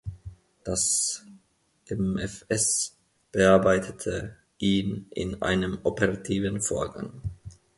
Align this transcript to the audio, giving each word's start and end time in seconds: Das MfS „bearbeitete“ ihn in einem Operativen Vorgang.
Das 0.63 1.27
MfS 1.87 2.97
„bearbeitete“ 3.31 4.35
ihn 4.57 5.05
in 5.11 5.43
einem 5.43 5.77
Operativen 5.83 6.59
Vorgang. 6.59 7.21